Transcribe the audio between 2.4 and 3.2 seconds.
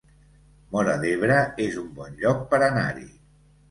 per anar-hi